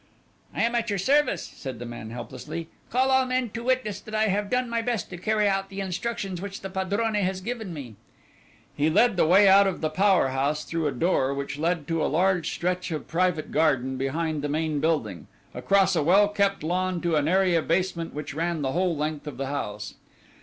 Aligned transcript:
"I 0.55 0.63
am 0.63 0.73
at 0.73 0.89
your 0.89 0.97
service," 0.97 1.43
said 1.45 1.77
the 1.77 1.85
man 1.85 2.09
helplessly. 2.09 2.69
"I 2.89 2.91
call 2.91 3.11
all 3.11 3.25
men 3.27 3.51
to 3.51 3.61
witness 3.63 4.01
that 4.01 4.15
I 4.15 4.29
have 4.29 4.49
done 4.49 4.67
my 4.67 4.81
best 4.81 5.11
to 5.11 5.17
carry 5.17 5.47
out 5.47 5.69
the 5.69 5.79
instructions 5.79 6.41
which 6.41 6.61
the 6.61 6.71
padrone 6.71 7.13
has 7.13 7.39
given 7.39 7.71
me." 7.71 7.97
He 8.75 8.89
led 8.89 9.15
the 9.15 9.27
way 9.27 9.47
out 9.47 9.67
of 9.67 9.79
the 9.79 9.91
power 9.91 10.29
house 10.29 10.65
through 10.65 10.87
a 10.87 10.91
door 10.91 11.35
which 11.35 11.59
led 11.59 11.87
to 11.89 12.03
a 12.03 12.07
large 12.09 12.49
stretch 12.51 12.89
of 12.89 13.07
private 13.07 13.51
garden 13.51 13.95
behind 13.97 14.41
the 14.41 14.49
main 14.49 14.79
building, 14.79 15.27
across 15.53 15.95
a 15.95 16.01
well 16.01 16.27
kept 16.29 16.63
lawn 16.63 16.99
to 17.01 17.15
an 17.15 17.27
area 17.27 17.61
basement 17.61 18.11
which 18.15 18.33
ran 18.33 18.63
the 18.63 18.71
whole 18.71 18.97
length 18.97 19.27
of 19.27 19.37
the 19.37 19.45
house. 19.45 19.93